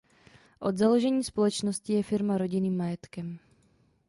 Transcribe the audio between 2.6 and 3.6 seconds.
majetkem.